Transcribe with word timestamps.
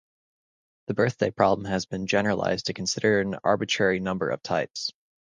The 0.87 0.95
birthday 0.95 1.29
problem 1.29 1.65
has 1.65 1.85
been 1.85 2.07
generalized 2.07 2.65
to 2.65 2.73
consider 2.73 3.19
an 3.19 3.35
arbitrary 3.43 3.99
number 3.99 4.29
of 4.31 4.41
types. 4.41 4.89